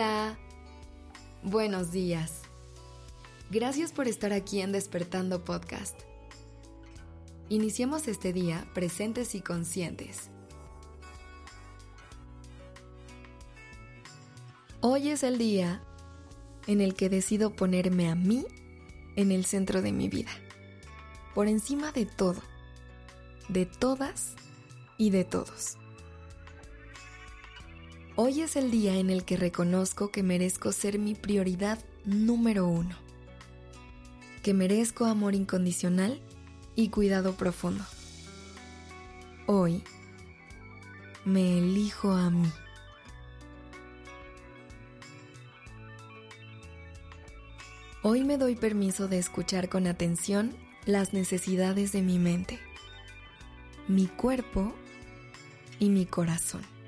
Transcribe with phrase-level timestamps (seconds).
[0.00, 0.38] Hola.
[1.42, 2.40] Buenos días.
[3.50, 5.94] Gracias por estar aquí en Despertando Podcast.
[7.50, 10.30] Iniciemos este día presentes y conscientes.
[14.80, 15.82] Hoy es el día
[16.66, 18.46] en el que decido ponerme a mí
[19.16, 20.30] en el centro de mi vida,
[21.34, 22.40] por encima de todo,
[23.50, 24.34] de todas
[24.96, 25.79] y de todos.
[28.22, 32.94] Hoy es el día en el que reconozco que merezco ser mi prioridad número uno,
[34.42, 36.20] que merezco amor incondicional
[36.76, 37.82] y cuidado profundo.
[39.46, 39.82] Hoy
[41.24, 42.52] me elijo a mí.
[48.02, 52.58] Hoy me doy permiso de escuchar con atención las necesidades de mi mente,
[53.88, 54.74] mi cuerpo
[55.78, 56.79] y mi corazón.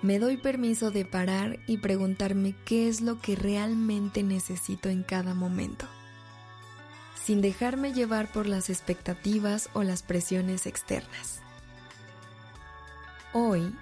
[0.00, 5.34] Me doy permiso de parar y preguntarme qué es lo que realmente necesito en cada
[5.34, 5.86] momento,
[7.20, 11.40] sin dejarme llevar por las expectativas o las presiones externas.
[13.32, 13.74] Hoy,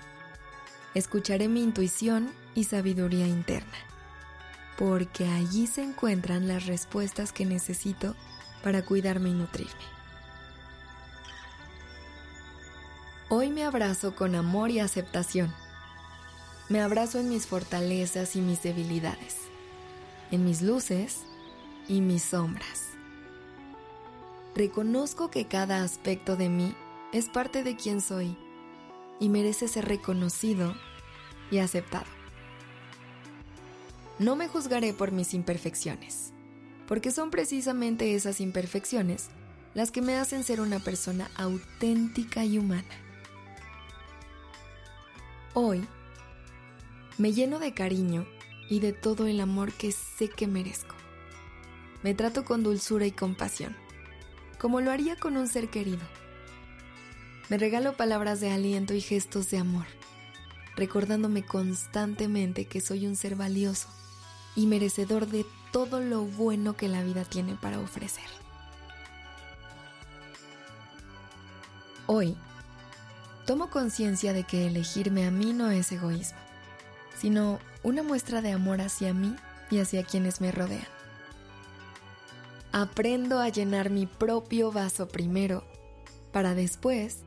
[0.95, 3.77] escucharé mi intuición y sabiduría interna,
[4.79, 8.17] porque allí se encuentran las respuestas que necesito
[8.63, 9.97] para cuidarme y nutrirme.
[13.29, 15.53] Hoy me abrazo con amor y aceptación
[16.69, 19.37] me abrazo en mis fortalezas y mis debilidades,
[20.31, 21.23] en mis luces
[21.89, 22.89] y mis sombras.
[24.55, 26.75] Reconozco que cada aspecto de mí
[27.13, 28.37] es parte de quien soy
[29.21, 30.75] y merece ser reconocido
[31.51, 32.07] y aceptado.
[34.19, 36.33] No me juzgaré por mis imperfecciones,
[36.89, 39.29] porque son precisamente esas imperfecciones
[39.75, 42.89] las que me hacen ser una persona auténtica y humana.
[45.53, 45.87] Hoy
[47.19, 48.27] me lleno de cariño
[48.69, 50.95] y de todo el amor que sé que merezco.
[52.03, 53.75] Me trato con dulzura y compasión,
[54.59, 56.03] como lo haría con un ser querido.
[57.49, 59.87] Me regalo palabras de aliento y gestos de amor,
[60.77, 63.89] recordándome constantemente que soy un ser valioso
[64.55, 68.25] y merecedor de todo lo bueno que la vida tiene para ofrecer.
[72.07, 72.37] Hoy,
[73.47, 76.46] tomo conciencia de que elegirme a mí no es egoísmo
[77.21, 79.35] sino una muestra de amor hacia mí
[79.71, 80.87] y hacia quienes me rodean.
[82.73, 85.65] Aprendo a llenar mi propio vaso primero,
[86.33, 87.21] para después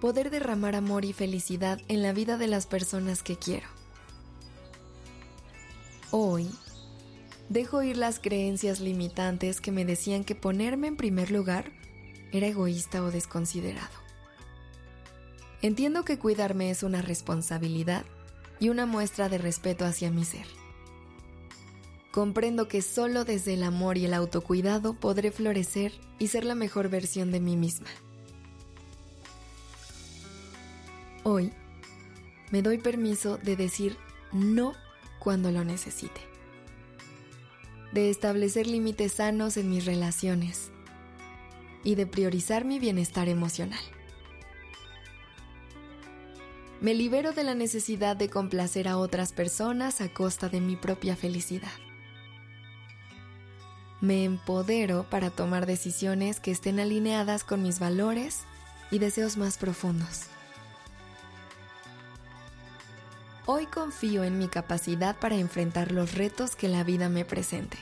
[0.00, 3.68] poder derramar amor y felicidad en la vida de las personas que quiero.
[6.10, 6.48] Hoy,
[7.48, 11.70] dejo ir las creencias limitantes que me decían que ponerme en primer lugar
[12.32, 13.96] era egoísta o desconsiderado.
[15.60, 18.04] Entiendo que cuidarme es una responsabilidad
[18.60, 20.46] y una muestra de respeto hacia mi ser.
[22.10, 26.88] Comprendo que solo desde el amor y el autocuidado podré florecer y ser la mejor
[26.88, 27.88] versión de mí misma.
[31.22, 31.52] Hoy
[32.50, 33.96] me doy permiso de decir
[34.32, 34.72] no
[35.18, 36.20] cuando lo necesite.
[37.92, 40.70] De establecer límites sanos en mis relaciones
[41.84, 43.80] y de priorizar mi bienestar emocional.
[46.80, 51.16] Me libero de la necesidad de complacer a otras personas a costa de mi propia
[51.16, 51.72] felicidad.
[54.00, 58.44] Me empodero para tomar decisiones que estén alineadas con mis valores
[58.92, 60.26] y deseos más profundos.
[63.44, 67.76] Hoy confío en mi capacidad para enfrentar los retos que la vida me presente.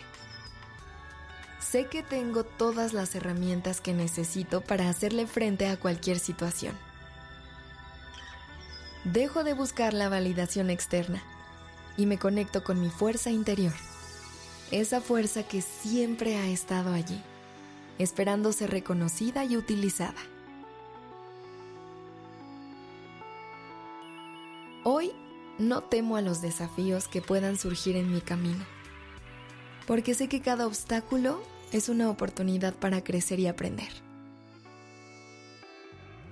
[1.61, 6.75] Sé que tengo todas las herramientas que necesito para hacerle frente a cualquier situación.
[9.12, 11.22] Dejo de buscar la validación externa
[11.97, 13.72] y me conecto con mi fuerza interior.
[14.72, 17.23] Esa fuerza que siempre ha estado allí,
[18.00, 20.19] esperando ser reconocida y utilizada.
[24.82, 25.12] Hoy
[25.61, 28.64] no temo a los desafíos que puedan surgir en mi camino,
[29.87, 33.91] porque sé que cada obstáculo es una oportunidad para crecer y aprender.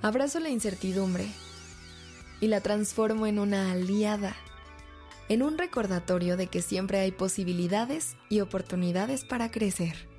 [0.03, 1.29] Abrazo la incertidumbre
[2.44, 4.37] y la transformo en una aliada,
[5.31, 10.11] en un recordatorio de que siempre hay posibilidades y oportunidades para crecer.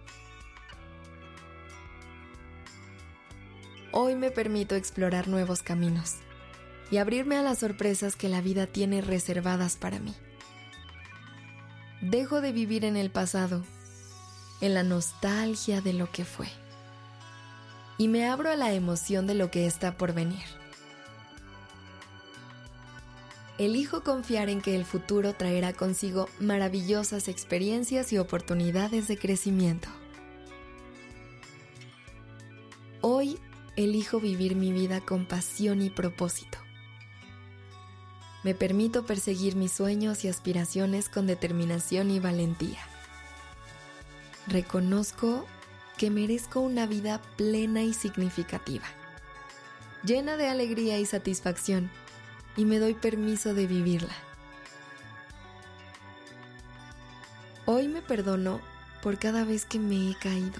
[3.92, 6.16] Hoy me permito explorar nuevos caminos
[6.90, 10.16] y abrirme a las sorpresas que la vida tiene reservadas para mí.
[12.02, 13.64] Dejo de vivir en el pasado,
[14.62, 16.48] en la nostalgia de lo que fue,
[18.00, 20.65] y me abro a la emoción de lo que está por venir.
[23.58, 29.88] Elijo confiar en que el futuro traerá consigo maravillosas experiencias y oportunidades de crecimiento.
[33.02, 33.40] Hoy
[33.76, 36.58] elijo vivir mi vida con pasión y propósito.
[38.44, 42.80] Me permito perseguir mis sueños y aspiraciones con determinación y valentía.
[44.48, 45.46] Reconozco
[45.98, 48.86] que merezco una vida plena y significativa,
[50.04, 51.90] llena de alegría y satisfacción,
[52.56, 54.16] y me doy permiso de vivirla.
[57.66, 58.62] Hoy me perdono
[59.02, 60.60] por cada vez que me he caído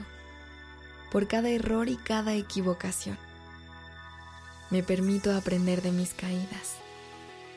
[1.16, 3.18] por cada error y cada equivocación.
[4.70, 6.76] Me permito aprender de mis caídas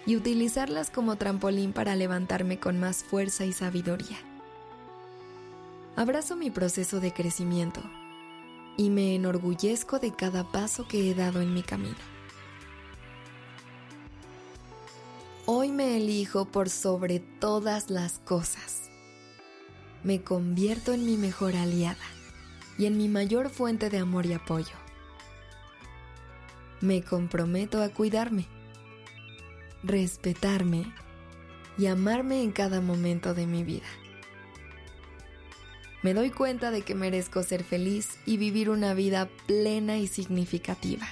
[0.06, 4.16] y utilizarlas como trampolín para levantarme con más fuerza y sabiduría.
[5.96, 7.82] Abrazo mi proceso de crecimiento
[8.76, 12.17] y me enorgullezco de cada paso que he dado en mi camino.
[15.50, 18.90] Hoy me elijo por sobre todas las cosas.
[20.04, 22.04] Me convierto en mi mejor aliada
[22.76, 24.74] y en mi mayor fuente de amor y apoyo.
[26.82, 28.44] Me comprometo a cuidarme,
[29.82, 30.92] respetarme
[31.78, 33.88] y amarme en cada momento de mi vida.
[36.02, 41.08] Me doy cuenta de que merezco ser feliz y vivir una vida plena y significativa.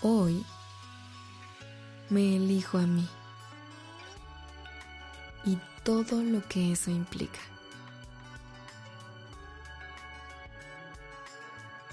[0.00, 0.46] Hoy
[2.08, 3.08] me elijo a mí
[5.44, 7.40] y todo lo que eso implica.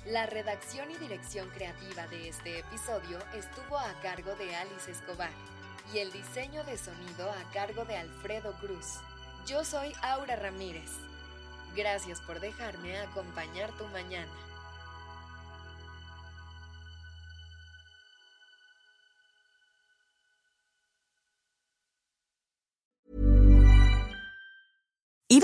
[0.05, 5.31] La redacción y dirección creativa de este episodio estuvo a cargo de Alice Escobar
[5.91, 8.99] y el diseño de sonido a cargo de Alfredo Cruz.
[9.47, 10.91] Yo soy Aura Ramírez.
[11.75, 14.31] Gracias por dejarme acompañar tu mañana.